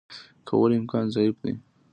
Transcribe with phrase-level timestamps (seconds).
[0.47, 1.53] کولو امکان ضعیف دی.